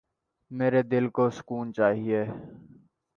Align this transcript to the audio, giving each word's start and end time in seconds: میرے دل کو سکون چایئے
میرے 0.51 0.81
دل 0.91 1.05
کو 1.15 1.25
سکون 1.37 1.65
چایئے 1.75 2.21